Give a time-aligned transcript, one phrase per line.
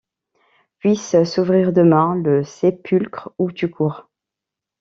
[0.79, 4.09] Puisse s’ouvrir demain le sépulcre où tu cours!